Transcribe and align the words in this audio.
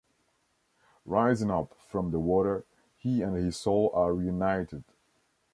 Rising 1.05 1.51
up 1.51 1.75
from 1.91 2.09
the 2.09 2.17
water, 2.17 2.65
he 2.97 3.21
and 3.21 3.35
his 3.35 3.55
Soul 3.55 3.91
are 3.93 4.15
reunited. 4.15 4.83